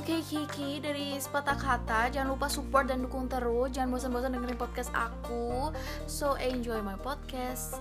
[0.00, 2.08] Oke Kiki dari Sepatah Kata.
[2.08, 3.68] Jangan lupa support dan dukung terus.
[3.68, 5.76] Jangan bosan-bosan dengerin podcast aku.
[6.08, 7.76] So enjoy my podcast.